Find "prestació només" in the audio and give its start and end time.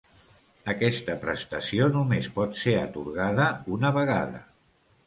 1.25-2.31